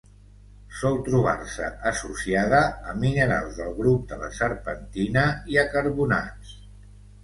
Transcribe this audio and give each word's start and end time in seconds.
Sol 0.79 0.95
trobar-se 1.09 1.67
associada 1.91 2.63
a 2.93 2.97
minerals 3.05 3.63
del 3.63 3.79
grup 3.83 4.11
de 4.15 4.21
la 4.27 4.35
serpentina 4.43 5.31
i 5.57 5.65
a 5.65 5.71
carbonats. 5.79 6.61